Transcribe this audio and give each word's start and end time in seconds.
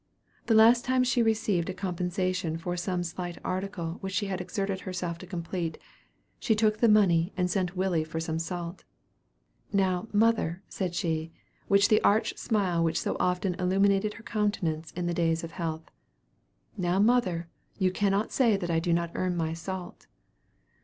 The 0.47 0.55
last 0.55 0.83
time 0.83 1.01
that 1.03 1.07
she 1.07 1.21
received 1.21 1.69
a 1.69 1.75
compensation 1.75 2.57
for 2.57 2.75
some 2.75 3.03
slight 3.03 3.37
article 3.45 3.99
which 4.01 4.13
she 4.15 4.25
had 4.25 4.41
exerted 4.41 4.79
herself 4.79 5.19
to 5.19 5.27
complete, 5.27 5.77
she 6.39 6.55
took 6.55 6.79
the 6.79 6.89
money 6.89 7.31
and 7.37 7.51
sent 7.51 7.75
Willy 7.75 8.03
for 8.03 8.19
some 8.19 8.39
salt. 8.39 8.83
'Now, 9.71 10.07
mother,' 10.11 10.63
said 10.67 10.95
she, 10.95 11.29
with 11.69 11.87
the 11.87 12.01
arch 12.03 12.35
smile 12.35 12.83
which 12.83 12.99
so 12.99 13.15
often 13.19 13.53
illuminated 13.59 14.15
her 14.15 14.23
countenance 14.23 14.89
in 14.93 15.05
the 15.05 15.13
days 15.13 15.43
of 15.43 15.51
health, 15.51 15.83
'Now, 16.75 16.97
mother 16.97 17.47
you 17.77 17.91
cannot 17.91 18.31
say 18.31 18.57
that 18.57 18.71
I 18.71 18.79
do 18.79 18.93
not 18.93 19.11
earn 19.13 19.37
my 19.37 19.53
salt.' 19.53 20.07